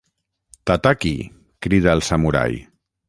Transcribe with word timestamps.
Tataki! 0.69 1.13
—crida 1.27 1.93
el 1.99 2.03
samurai. 2.09 2.59